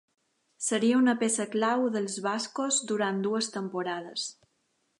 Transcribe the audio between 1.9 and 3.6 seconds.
dels bascos durant dues